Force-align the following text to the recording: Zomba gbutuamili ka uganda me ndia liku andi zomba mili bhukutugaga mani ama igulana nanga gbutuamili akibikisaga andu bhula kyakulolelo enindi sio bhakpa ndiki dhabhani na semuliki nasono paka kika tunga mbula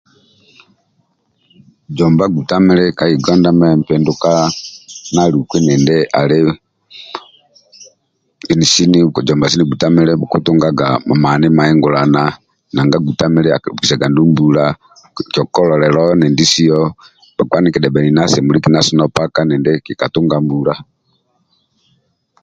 Zomba 1.97 2.23
gbutuamili 2.29 2.83
ka 2.97 3.05
uganda 3.17 3.49
me 3.59 3.67
ndia 3.77 3.97
liku 5.33 5.55
andi 5.57 5.95
zomba 9.27 9.47
mili 9.95 10.13
bhukutugaga 10.19 10.87
mani 11.23 11.45
ama 11.51 11.63
igulana 11.73 12.23
nanga 12.73 12.97
gbutuamili 13.01 13.49
akibikisaga 13.51 14.05
andu 14.07 14.21
bhula 14.35 14.65
kyakulolelo 15.33 16.01
enindi 16.13 16.45
sio 16.53 16.79
bhakpa 17.35 17.55
ndiki 17.59 17.79
dhabhani 17.81 18.09
na 18.13 18.31
semuliki 18.31 18.69
nasono 18.71 19.05
paka 19.15 19.41
kika 19.85 20.05
tunga 20.13 20.37
mbula 20.43 20.73